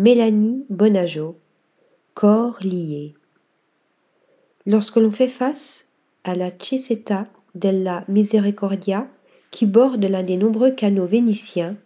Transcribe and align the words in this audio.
Mélanie 0.00 0.64
Bonajo. 0.70 1.40
Corps 2.14 2.60
lié. 2.62 3.14
Lorsque 4.64 4.94
l'on 4.94 5.10
fait 5.10 5.26
face 5.26 5.88
à 6.22 6.36
la 6.36 6.52
Ceseta 6.52 7.26
della 7.56 8.04
Misericordia, 8.06 9.08
qui 9.50 9.66
borde 9.66 10.04
l'un 10.04 10.22
des 10.22 10.36
nombreux 10.36 10.70
canaux 10.70 11.08
vénitiens, 11.08 11.76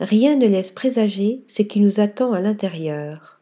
rien 0.00 0.36
ne 0.36 0.46
laisse 0.46 0.70
présager 0.70 1.44
ce 1.46 1.62
qui 1.62 1.80
nous 1.80 1.98
attend 1.98 2.34
à 2.34 2.42
l'intérieur. 2.42 3.40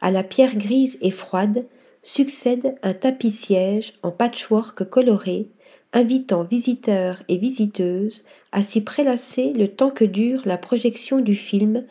À 0.00 0.10
la 0.10 0.24
pierre 0.24 0.56
grise 0.56 0.98
et 1.00 1.12
froide 1.12 1.66
succède 2.02 2.74
un 2.82 2.94
tapis-siège 2.94 3.92
en 4.02 4.10
patchwork 4.10 4.90
coloré, 4.90 5.46
invitant 5.92 6.42
visiteurs 6.42 7.22
et 7.28 7.36
visiteuses 7.36 8.24
à 8.50 8.64
s'y 8.64 8.82
prélasser 8.82 9.52
le 9.52 9.68
temps 9.68 9.90
que 9.90 10.04
dure 10.04 10.42
la 10.46 10.58
projection 10.58 11.20
du 11.20 11.36
film 11.36 11.84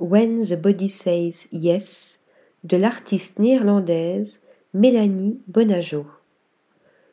When 0.00 0.44
the 0.44 0.54
Body 0.54 0.88
Says 0.88 1.48
Yes 1.50 2.20
de 2.62 2.76
l'artiste 2.76 3.40
néerlandaise 3.40 4.38
Mélanie 4.72 5.40
Bonajo. 5.48 6.06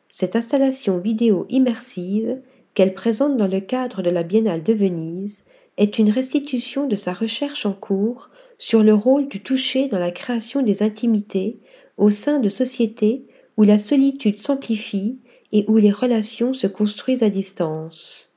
Cette 0.08 0.36
installation 0.36 0.98
vidéo 0.98 1.46
immersive 1.48 2.40
qu'elle 2.74 2.94
présente 2.94 3.36
dans 3.36 3.48
le 3.48 3.58
cadre 3.58 4.02
de 4.02 4.10
la 4.10 4.22
Biennale 4.22 4.62
de 4.62 4.72
Venise 4.72 5.42
est 5.78 5.98
une 5.98 6.10
restitution 6.10 6.86
de 6.86 6.94
sa 6.94 7.12
recherche 7.12 7.66
en 7.66 7.72
cours 7.72 8.30
sur 8.56 8.84
le 8.84 8.94
rôle 8.94 9.26
du 9.26 9.42
toucher 9.42 9.88
dans 9.88 9.98
la 9.98 10.12
création 10.12 10.62
des 10.62 10.84
intimités 10.84 11.58
au 11.96 12.10
sein 12.10 12.38
de 12.38 12.48
sociétés 12.48 13.26
où 13.56 13.64
la 13.64 13.78
solitude 13.78 14.38
s'amplifie 14.38 15.18
et 15.50 15.64
où 15.66 15.76
les 15.78 15.90
relations 15.90 16.54
se 16.54 16.68
construisent 16.68 17.24
à 17.24 17.30
distance. 17.30 18.35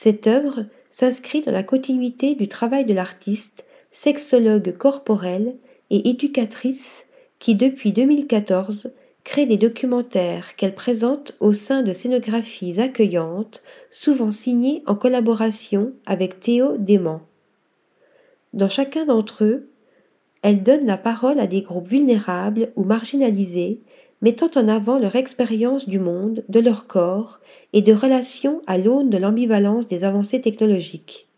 Cette 0.00 0.28
œuvre 0.28 0.64
s'inscrit 0.90 1.42
dans 1.42 1.50
la 1.50 1.64
continuité 1.64 2.36
du 2.36 2.46
travail 2.46 2.84
de 2.84 2.94
l'artiste, 2.94 3.64
sexologue 3.90 4.76
corporelle 4.76 5.56
et 5.90 6.10
éducatrice 6.10 7.06
qui 7.40 7.56
depuis 7.56 7.90
2014 7.90 8.94
crée 9.24 9.44
des 9.44 9.56
documentaires 9.56 10.54
qu'elle 10.54 10.76
présente 10.76 11.32
au 11.40 11.52
sein 11.52 11.82
de 11.82 11.92
scénographies 11.92 12.80
accueillantes, 12.80 13.60
souvent 13.90 14.30
signées 14.30 14.84
en 14.86 14.94
collaboration 14.94 15.92
avec 16.06 16.38
Théo 16.38 16.76
Dément. 16.78 17.22
Dans 18.52 18.68
chacun 18.68 19.04
d'entre 19.04 19.42
eux, 19.42 19.68
elle 20.42 20.62
donne 20.62 20.86
la 20.86 20.96
parole 20.96 21.40
à 21.40 21.48
des 21.48 21.62
groupes 21.62 21.88
vulnérables 21.88 22.70
ou 22.76 22.84
marginalisés, 22.84 23.80
mettant 24.22 24.50
en 24.56 24.68
avant 24.68 24.98
leur 24.98 25.16
expérience 25.16 25.88
du 25.88 25.98
monde, 25.98 26.44
de 26.48 26.60
leur 26.60 26.86
corps 26.86 27.40
et 27.72 27.82
de 27.82 27.92
relations 27.92 28.62
à 28.66 28.78
l'aune 28.78 29.10
de 29.10 29.18
l'ambivalence 29.18 29.88
des 29.88 30.04
avancées 30.04 30.40
technologiques. 30.40 31.28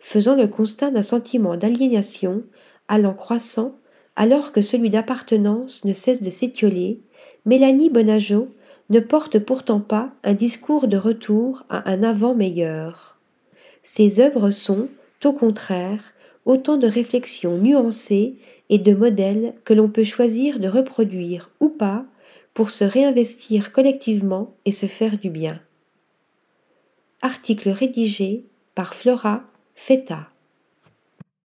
Faisant 0.00 0.36
le 0.36 0.46
constat 0.46 0.90
d'un 0.90 1.02
sentiment 1.02 1.56
d'aliénation 1.56 2.44
allant 2.88 3.14
croissant 3.14 3.76
alors 4.14 4.52
que 4.52 4.62
celui 4.62 4.88
d'appartenance 4.88 5.84
ne 5.84 5.92
cesse 5.92 6.22
de 6.22 6.30
s'étioler, 6.30 7.00
Mélanie 7.44 7.90
Bonajo 7.90 8.48
ne 8.88 9.00
porte 9.00 9.38
pourtant 9.38 9.80
pas 9.80 10.10
un 10.24 10.34
discours 10.34 10.88
de 10.88 10.96
retour 10.96 11.64
à 11.68 11.90
un 11.90 12.02
avant 12.02 12.34
meilleur. 12.34 13.18
Ses 13.82 14.20
œuvres 14.20 14.50
sont, 14.50 14.88
au 15.24 15.32
contraire, 15.32 16.12
autant 16.44 16.76
de 16.76 16.86
réflexions 16.86 17.58
nuancées 17.58 18.36
et 18.68 18.78
de 18.78 18.94
modèles 18.94 19.54
que 19.64 19.74
l'on 19.74 19.88
peut 19.88 20.04
choisir 20.04 20.58
de 20.58 20.68
reproduire 20.68 21.50
ou 21.60 21.68
pas 21.68 22.04
pour 22.54 22.70
se 22.70 22.84
réinvestir 22.84 23.72
collectivement 23.72 24.54
et 24.64 24.72
se 24.72 24.86
faire 24.86 25.18
du 25.18 25.30
bien. 25.30 25.60
Article 27.22 27.70
rédigé 27.70 28.44
par 28.74 28.94
Flora 28.94 29.44
Feta. 29.74 30.28